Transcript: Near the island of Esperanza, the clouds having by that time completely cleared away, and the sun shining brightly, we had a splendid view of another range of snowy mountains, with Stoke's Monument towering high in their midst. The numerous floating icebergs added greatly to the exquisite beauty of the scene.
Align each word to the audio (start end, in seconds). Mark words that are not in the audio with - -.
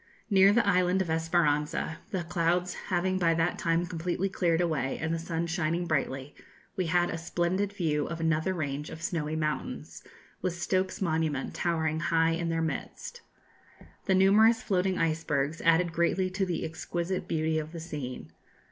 Near 0.31 0.51
the 0.51 0.67
island 0.67 0.99
of 1.03 1.11
Esperanza, 1.11 1.99
the 2.09 2.23
clouds 2.23 2.73
having 2.89 3.19
by 3.19 3.35
that 3.35 3.59
time 3.59 3.85
completely 3.85 4.29
cleared 4.29 4.59
away, 4.59 4.97
and 4.99 5.13
the 5.13 5.19
sun 5.19 5.45
shining 5.45 5.85
brightly, 5.85 6.33
we 6.75 6.87
had 6.87 7.11
a 7.11 7.19
splendid 7.19 7.71
view 7.71 8.07
of 8.07 8.19
another 8.19 8.51
range 8.55 8.89
of 8.89 9.03
snowy 9.03 9.35
mountains, 9.35 10.01
with 10.41 10.59
Stoke's 10.59 11.03
Monument 11.03 11.53
towering 11.53 11.99
high 11.99 12.31
in 12.31 12.49
their 12.49 12.63
midst. 12.63 13.21
The 14.05 14.15
numerous 14.15 14.63
floating 14.63 14.97
icebergs 14.97 15.61
added 15.61 15.93
greatly 15.93 16.31
to 16.31 16.47
the 16.47 16.65
exquisite 16.65 17.27
beauty 17.27 17.59
of 17.59 17.71
the 17.71 17.79
scene. 17.79 18.31